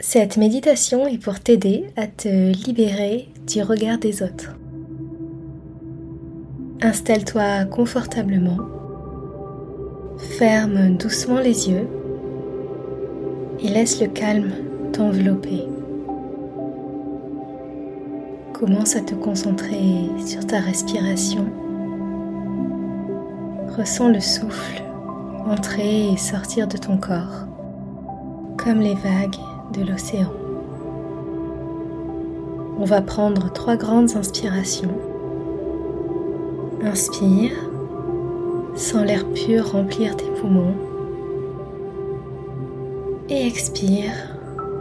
Cette 0.00 0.36
méditation 0.36 1.06
est 1.06 1.18
pour 1.18 1.40
t'aider 1.40 1.86
à 1.96 2.06
te 2.06 2.28
libérer 2.28 3.28
du 3.46 3.62
regard 3.62 3.98
des 3.98 4.22
autres. 4.22 4.56
Installe-toi 6.80 7.64
confortablement, 7.64 8.58
ferme 10.38 10.96
doucement 10.96 11.40
les 11.40 11.68
yeux 11.68 11.88
et 13.60 13.68
laisse 13.68 14.00
le 14.00 14.06
calme 14.06 14.52
t'envelopper. 14.92 15.64
Commence 18.52 18.94
à 18.94 19.00
te 19.00 19.14
concentrer 19.14 20.08
sur 20.24 20.46
ta 20.46 20.60
respiration. 20.60 21.46
Ressens 23.76 24.08
le 24.08 24.20
souffle 24.20 24.82
entrer 25.48 26.12
et 26.12 26.16
sortir 26.16 26.68
de 26.68 26.76
ton 26.76 26.98
corps, 26.98 27.46
comme 28.56 28.80
les 28.80 28.94
vagues 28.94 29.36
de 29.72 29.82
l'océan. 29.82 30.32
On 32.78 32.84
va 32.84 33.00
prendre 33.00 33.52
trois 33.52 33.76
grandes 33.76 34.16
inspirations. 34.16 34.94
Inspire, 36.82 37.50
sans 38.76 39.02
l'air 39.02 39.26
pur 39.32 39.72
remplir 39.72 40.16
tes 40.16 40.30
poumons. 40.40 40.74
Et 43.28 43.46
expire 43.46 44.12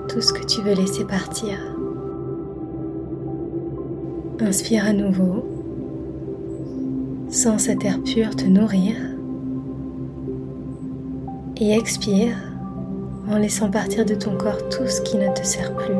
tout 0.07 0.21
ce 0.21 0.31
que 0.31 0.45
tu 0.45 0.61
veux 0.61 0.73
laisser 0.73 1.05
partir. 1.05 1.57
Inspire 4.39 4.85
à 4.85 4.93
nouveau, 4.93 5.43
sans 7.29 7.57
cet 7.57 7.83
air 7.83 7.99
pur 8.03 8.35
te 8.35 8.45
nourrir. 8.45 8.95
Et 11.59 11.71
expire 11.71 12.37
en 13.29 13.37
laissant 13.37 13.69
partir 13.69 14.05
de 14.05 14.15
ton 14.15 14.37
corps 14.37 14.69
tout 14.69 14.87
ce 14.87 15.01
qui 15.01 15.17
ne 15.17 15.33
te 15.33 15.45
sert 15.45 15.73
plus. 15.73 15.95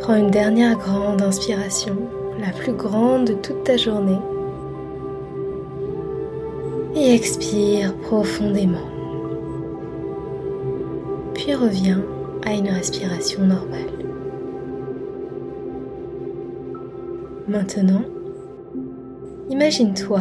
Prends 0.00 0.16
une 0.16 0.30
dernière 0.30 0.76
grande 0.76 1.22
inspiration, 1.22 1.96
la 2.38 2.52
plus 2.52 2.72
grande 2.72 3.26
de 3.26 3.34
toute 3.34 3.64
ta 3.64 3.76
journée. 3.76 4.18
Et 6.94 7.14
expire 7.14 7.94
profondément. 7.98 8.86
Puis 11.34 11.54
reviens 11.54 12.02
à 12.46 12.52
une 12.52 12.68
respiration 12.68 13.44
normale. 13.44 13.80
Maintenant, 17.48 18.02
imagine-toi 19.50 20.20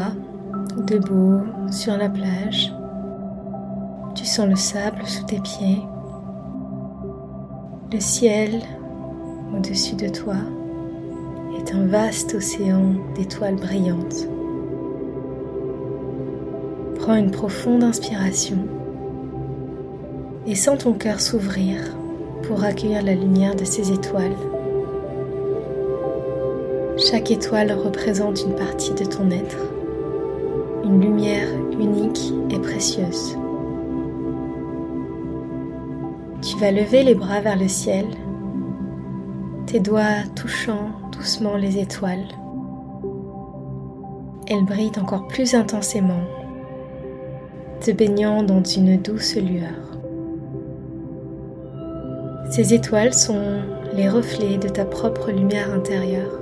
debout 0.88 1.42
sur 1.72 1.98
la 1.98 2.10
plage. 2.10 2.74
Tu 4.24 4.30
sens 4.30 4.48
le 4.48 4.56
sable 4.56 5.06
sous 5.06 5.26
tes 5.26 5.42
pieds, 5.42 5.82
le 7.92 8.00
ciel 8.00 8.62
au-dessus 9.54 9.96
de 9.96 10.08
toi 10.08 10.38
est 11.60 11.76
un 11.76 11.88
vaste 11.88 12.34
océan 12.34 12.94
d'étoiles 13.16 13.58
brillantes. 13.58 14.30
Prends 17.00 17.16
une 17.16 17.32
profonde 17.32 17.84
inspiration 17.84 18.60
et 20.48 20.56
sens 20.56 20.86
ton 20.86 20.94
cœur 20.94 21.20
s'ouvrir 21.20 21.82
pour 22.44 22.64
accueillir 22.64 23.04
la 23.04 23.16
lumière 23.16 23.58
de 23.58 23.66
ces 23.66 23.92
étoiles. 23.92 24.38
Chaque 26.96 27.30
étoile 27.30 27.74
représente 27.74 28.42
une 28.44 28.56
partie 28.56 28.94
de 28.94 29.04
ton 29.04 29.30
être, 29.32 29.74
une 30.86 31.02
lumière 31.02 31.50
unique 31.78 32.34
et 32.52 32.60
précieuse. 32.60 33.36
Tu 36.54 36.60
vas 36.60 36.72
lever 36.72 37.02
les 37.02 37.16
bras 37.16 37.42
vers 37.42 37.58
le 37.58 37.68
ciel, 37.68 38.06
tes 39.66 39.80
doigts 39.80 40.22
touchant 40.36 40.92
doucement 41.12 41.58
les 41.58 41.80
étoiles. 41.80 42.28
Elles 44.46 44.64
brillent 44.64 45.00
encore 45.02 45.28
plus 45.28 45.56
intensément, 45.56 46.22
te 47.82 47.90
baignant 47.90 48.44
dans 48.44 48.64
une 48.64 49.02
douce 49.02 49.36
lueur. 49.36 49.98
Ces 52.52 52.76
étoiles 52.76 53.16
sont 53.16 53.62
les 53.96 54.08
reflets 54.08 54.60
de 54.60 54.70
ta 54.70 54.86
propre 54.86 55.32
lumière 55.32 55.74
intérieure. 55.74 56.40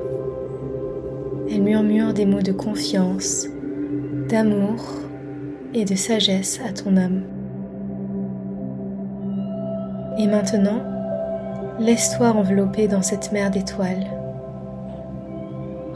Elles 1.50 1.64
murmurent 1.64 2.14
des 2.14 2.26
mots 2.26 2.42
de 2.42 2.52
confiance, 2.52 3.48
d'amour 4.28 4.84
et 5.74 5.86
de 5.86 5.96
sagesse 5.96 6.60
à 6.68 6.74
ton 6.74 6.98
âme. 6.98 7.24
Et 10.18 10.28
maintenant, 10.28 10.82
laisse-toi 11.80 12.28
envelopper 12.28 12.88
dans 12.88 13.02
cette 13.02 13.32
mer 13.32 13.50
d'étoiles. 13.50 14.08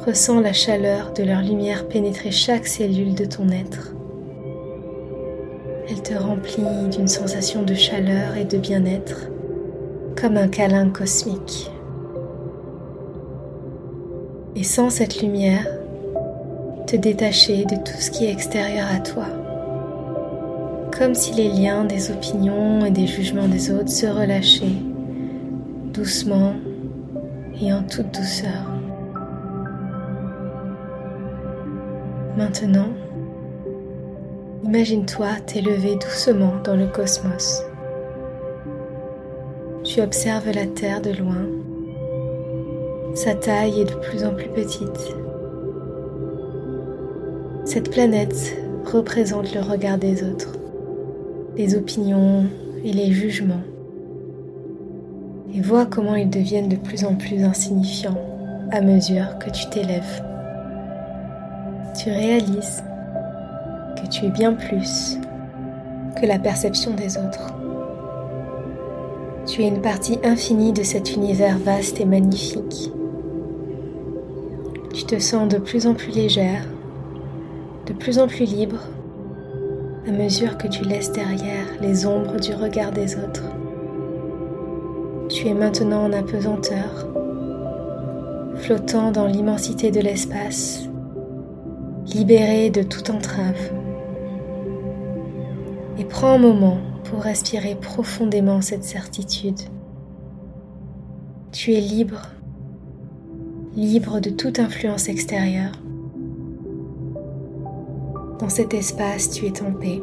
Ressens 0.06 0.40
la 0.40 0.54
chaleur 0.54 1.14
de 1.14 1.24
leur 1.24 1.42
lumière 1.42 1.88
pénétrer 1.88 2.32
chaque 2.32 2.68
cellule 2.68 3.16
de 3.16 3.26
ton 3.26 3.50
être. 3.50 3.94
Elle 5.90 6.02
te 6.02 6.14
remplit 6.14 6.64
d'une 6.92 7.08
sensation 7.08 7.64
de 7.64 7.74
chaleur 7.74 8.36
et 8.38 8.46
de 8.46 8.58
bien-être, 8.58 9.30
comme 10.20 10.38
un 10.38 10.48
câlin 10.48 10.90
cosmique. 10.90 11.70
Et 14.56 14.64
sans 14.64 14.90
cette 14.90 15.22
lumière, 15.22 15.68
te 16.88 16.96
détacher 16.96 17.66
de 17.66 17.76
tout 17.76 18.00
ce 18.00 18.12
qui 18.12 18.26
est 18.26 18.32
extérieur 18.32 18.88
à 18.94 19.00
toi 19.00 19.45
comme 20.98 21.14
si 21.14 21.34
les 21.34 21.50
liens 21.50 21.84
des 21.84 22.10
opinions 22.10 22.86
et 22.86 22.92
des 22.92 23.06
jugements 23.06 23.50
des 23.50 23.70
autres 23.70 23.90
se 23.90 24.06
relâchaient 24.06 24.82
doucement 25.94 26.54
et 27.62 27.74
en 27.74 27.84
toute 27.84 28.14
douceur. 28.14 28.72
Maintenant, 32.38 32.90
imagine-toi 34.64 35.28
t'élever 35.46 35.96
doucement 35.96 36.54
dans 36.64 36.76
le 36.76 36.88
cosmos. 36.88 37.64
Tu 39.84 40.02
observes 40.02 40.52
la 40.52 40.66
Terre 40.66 41.02
de 41.02 41.12
loin. 41.12 41.46
Sa 43.16 43.36
taille 43.36 43.82
est 43.82 43.86
de 43.86 43.96
plus 43.96 44.24
en 44.24 44.34
plus 44.34 44.50
petite. 44.50 45.16
Cette 47.66 47.92
planète 47.92 48.58
représente 48.86 49.54
le 49.54 49.62
regard 49.62 49.98
des 49.98 50.24
autres 50.24 50.54
les 51.58 51.76
opinions 51.76 52.46
et 52.84 52.92
les 52.92 53.12
jugements. 53.12 53.64
Et 55.54 55.62
vois 55.62 55.86
comment 55.86 56.16
ils 56.16 56.30
deviennent 56.30 56.68
de 56.68 56.76
plus 56.76 57.06
en 57.06 57.16
plus 57.16 57.44
insignifiants 57.44 58.18
à 58.72 58.82
mesure 58.82 59.38
que 59.40 59.50
tu 59.50 59.70
t'élèves. 59.70 60.22
Tu 61.98 62.10
réalises 62.10 62.84
que 63.96 64.08
tu 64.10 64.26
es 64.26 64.30
bien 64.30 64.54
plus 64.54 65.18
que 66.20 66.26
la 66.26 66.40
perception 66.40 66.94
des 66.94 67.18
autres. 67.18 67.54
Tu 69.46 69.62
es 69.62 69.68
une 69.68 69.82
partie 69.82 70.20
infinie 70.24 70.74
de 70.74 70.84
cet 70.84 71.16
univers 71.16 71.58
vaste 71.58 72.02
et 72.02 72.06
magnifique. 72.06 72.92
Tu 74.94 75.06
te 75.06 75.20
sens 75.20 75.48
de 75.48 75.58
plus 75.58 75.88
en 75.88 75.94
plus 75.94 76.12
légère, 76.12 76.68
de 77.86 77.94
plus 77.94 78.20
en 78.20 78.28
plus 78.28 78.46
libre 78.46 78.80
à 80.08 80.12
mesure 80.12 80.58
que 80.58 80.68
tu 80.68 80.84
laisses 80.84 81.12
derrière 81.12 81.66
les 81.82 82.06
ombres 82.06 82.40
du 82.40 82.54
regard 82.54 82.92
des 82.92 83.16
autres. 83.16 83.50
Tu 85.30 85.48
es 85.48 85.54
maintenant 85.54 86.06
en 86.06 86.14
apesanteur, 86.14 87.08
flottant 88.58 89.12
dans 89.12 89.26
l'immensité 89.26 89.90
de 89.90 90.00
l'espace, 90.00 90.88
libéré 92.14 92.70
de 92.70 92.84
toute 92.84 93.10
entrave. 93.10 93.72
Et 95.98 96.06
prends 96.06 96.34
un 96.34 96.38
moment 96.38 96.78
pour 97.06 97.24
respirer 97.24 97.76
profondément 97.76 98.62
cette 98.62 98.84
certitude. 98.84 99.60
Tu 101.52 101.74
es 101.74 101.82
libre, 101.82 102.22
libre 103.76 104.20
de 104.20 104.30
toute 104.30 104.60
influence 104.60 105.10
extérieure. 105.10 105.72
Dans 108.40 108.50
cet 108.50 108.74
espace, 108.74 109.30
tu 109.30 109.46
es 109.46 109.64
en 109.64 109.72
paix. 109.72 110.02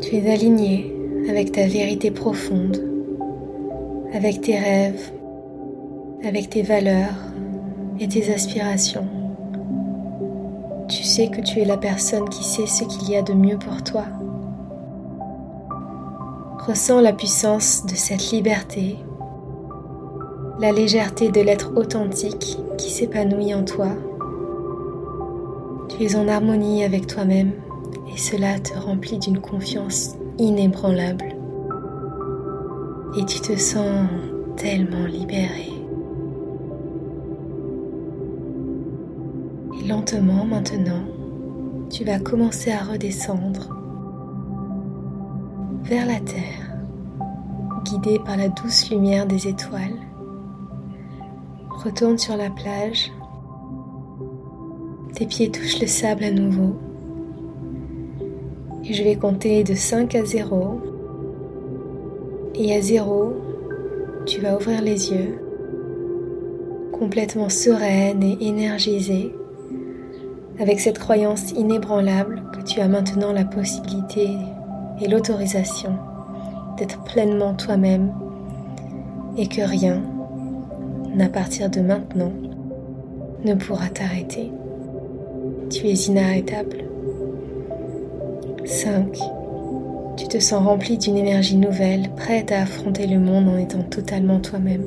Tu 0.00 0.14
es 0.14 0.32
aligné 0.32 0.94
avec 1.28 1.50
ta 1.50 1.66
vérité 1.66 2.12
profonde, 2.12 2.80
avec 4.14 4.40
tes 4.40 4.56
rêves, 4.56 5.10
avec 6.24 6.48
tes 6.48 6.62
valeurs 6.62 7.16
et 7.98 8.06
tes 8.06 8.32
aspirations. 8.32 9.08
Tu 10.86 11.02
sais 11.02 11.26
que 11.26 11.40
tu 11.40 11.58
es 11.58 11.64
la 11.64 11.76
personne 11.76 12.28
qui 12.28 12.44
sait 12.44 12.66
ce 12.66 12.84
qu'il 12.84 13.10
y 13.10 13.16
a 13.16 13.22
de 13.22 13.32
mieux 13.32 13.58
pour 13.58 13.82
toi. 13.82 14.04
Ressens 16.68 17.00
la 17.00 17.12
puissance 17.12 17.84
de 17.84 17.96
cette 17.96 18.30
liberté, 18.30 18.96
la 20.60 20.70
légèreté 20.70 21.30
de 21.30 21.40
l'être 21.40 21.72
authentique 21.74 22.58
qui 22.78 22.90
s'épanouit 22.90 23.54
en 23.54 23.64
toi 23.64 23.88
tu 26.00 26.06
es 26.06 26.16
en 26.16 26.28
harmonie 26.28 26.82
avec 26.82 27.06
toi-même 27.06 27.52
et 28.10 28.16
cela 28.16 28.58
te 28.58 28.72
remplit 28.72 29.18
d'une 29.18 29.38
confiance 29.38 30.16
inébranlable. 30.38 31.36
Et 33.18 33.24
tu 33.26 33.38
te 33.40 33.54
sens 33.58 34.08
tellement 34.56 35.04
libéré. 35.04 35.68
Et 39.78 39.88
lentement 39.88 40.46
maintenant, 40.46 41.04
tu 41.90 42.04
vas 42.04 42.18
commencer 42.18 42.72
à 42.72 42.82
redescendre 42.82 43.68
vers 45.82 46.06
la 46.06 46.20
terre, 46.20 46.78
guidé 47.84 48.18
par 48.24 48.38
la 48.38 48.48
douce 48.48 48.88
lumière 48.90 49.26
des 49.26 49.48
étoiles. 49.48 49.98
Retourne 51.84 52.16
sur 52.16 52.38
la 52.38 52.48
plage. 52.48 53.12
Tes 55.20 55.26
pieds 55.26 55.50
touchent 55.50 55.80
le 55.82 55.86
sable 55.86 56.24
à 56.24 56.30
nouveau. 56.30 56.76
Et 58.86 58.94
je 58.94 59.04
vais 59.04 59.16
compter 59.16 59.62
de 59.64 59.74
5 59.74 60.14
à 60.14 60.24
0. 60.24 60.80
Et 62.54 62.74
à 62.74 62.80
0, 62.80 63.34
tu 64.24 64.40
vas 64.40 64.56
ouvrir 64.56 64.80
les 64.80 65.12
yeux, 65.12 65.38
complètement 66.90 67.50
sereine 67.50 68.22
et 68.22 68.38
énergisée, 68.40 69.30
avec 70.58 70.80
cette 70.80 70.98
croyance 70.98 71.50
inébranlable 71.50 72.42
que 72.54 72.62
tu 72.62 72.80
as 72.80 72.88
maintenant 72.88 73.34
la 73.34 73.44
possibilité 73.44 74.26
et 75.02 75.06
l'autorisation 75.06 75.98
d'être 76.78 77.04
pleinement 77.04 77.52
toi-même 77.52 78.10
et 79.36 79.48
que 79.48 79.60
rien, 79.60 80.02
à 81.20 81.28
partir 81.28 81.68
de 81.68 81.82
maintenant, 81.82 82.32
ne 83.44 83.52
pourra 83.52 83.90
t'arrêter. 83.90 84.50
Tu 85.70 85.86
es 85.86 86.08
inarrêtable. 86.08 86.84
5. 88.64 89.16
Tu 90.16 90.26
te 90.26 90.40
sens 90.40 90.66
rempli 90.66 90.98
d'une 90.98 91.16
énergie 91.16 91.56
nouvelle, 91.56 92.10
prête 92.16 92.50
à 92.50 92.62
affronter 92.62 93.06
le 93.06 93.20
monde 93.20 93.48
en 93.48 93.56
étant 93.56 93.84
totalement 93.84 94.40
toi-même. 94.40 94.86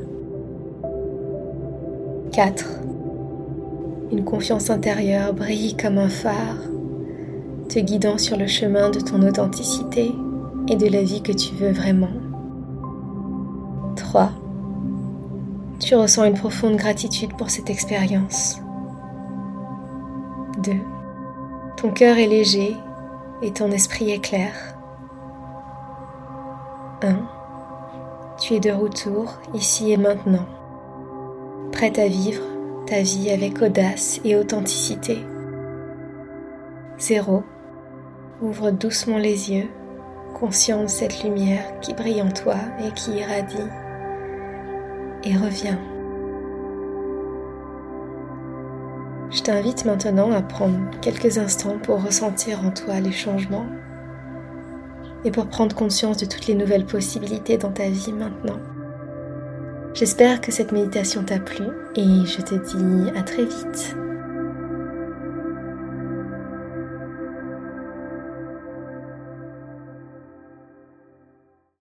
4. 2.34 2.82
Une 4.12 4.26
confiance 4.26 4.70
intérieure 4.70 5.34
brille 5.34 5.78
comme 5.82 5.98
un 5.98 6.10
phare, 6.10 6.58
te 7.70 7.80
guidant 7.80 8.18
sur 8.18 8.36
le 8.36 8.48
chemin 8.48 8.90
de 8.90 9.00
ton 9.00 9.22
authenticité 9.22 10.12
et 10.68 10.76
de 10.76 10.88
la 10.88 11.02
vie 11.02 11.22
que 11.22 11.32
tu 11.32 11.56
veux 11.56 11.72
vraiment. 11.72 12.12
3. 13.96 14.32
Tu 15.80 15.96
ressens 15.96 16.26
une 16.26 16.34
profonde 16.34 16.76
gratitude 16.76 17.32
pour 17.38 17.50
cette 17.50 17.70
expérience. 17.70 18.60
2. 20.64 20.72
Ton 21.76 21.92
cœur 21.92 22.18
est 22.18 22.28
léger 22.28 22.78
et 23.42 23.52
ton 23.52 23.70
esprit 23.72 24.12
est 24.12 24.24
clair. 24.24 24.54
1. 27.02 27.16
Tu 28.40 28.54
es 28.54 28.60
de 28.60 28.72
retour 28.72 29.40
ici 29.54 29.92
et 29.92 29.98
maintenant, 29.98 30.46
prête 31.72 32.00
à 32.00 32.08
vivre 32.08 32.44
ta 32.86 33.02
vie 33.02 33.30
avec 33.30 33.62
audace 33.62 34.22
et 34.24 34.38
authenticité. 34.38 35.20
0. 36.98 37.44
Ouvre 38.42 38.72
doucement 38.72 39.18
les 39.18 39.52
yeux, 39.52 39.70
conscient 40.34 40.84
de 40.84 40.88
cette 40.88 41.24
lumière 41.24 41.80
qui 41.82 41.94
brille 41.94 42.22
en 42.22 42.32
toi 42.32 42.56
et 42.86 42.92
qui 42.94 43.12
irradie, 43.12 43.58
et 45.26 45.36
reviens. 45.36 45.93
Je 49.34 49.42
t'invite 49.42 49.86
maintenant 49.86 50.32
à 50.32 50.44
prendre 50.44 50.80
quelques 51.02 51.40
instants 51.40 51.80
pour 51.80 52.04
ressentir 52.04 52.64
en 52.64 52.70
toi 52.70 53.00
les 53.00 53.12
changements 53.12 53.66
et 55.26 55.32
pour 55.32 55.48
prendre 55.48 55.76
conscience 55.76 56.18
de 56.18 56.26
toutes 56.26 56.46
les 56.46 56.54
nouvelles 56.54 56.86
possibilités 56.86 57.58
dans 57.58 57.72
ta 57.72 57.90
vie 57.90 58.14
maintenant. 58.14 58.60
J'espère 59.96 60.40
que 60.40 60.52
cette 60.52 60.72
méditation 60.72 61.24
t'a 61.24 61.40
plu 61.40 61.66
et 61.96 62.26
je 62.26 62.42
te 62.42 62.54
dis 62.54 63.10
à 63.18 63.24
très 63.24 63.46
vite. 63.46 63.96